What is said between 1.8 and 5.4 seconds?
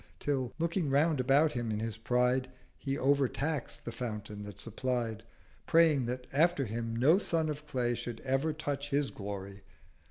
pride, He overtax'd the Fountain that supplied,